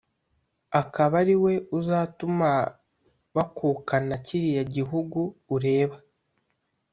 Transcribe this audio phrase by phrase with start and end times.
[0.81, 2.49] akaba ari we uzatuma
[3.35, 5.19] bakukana kiriya gihugu
[5.55, 5.97] ureba.»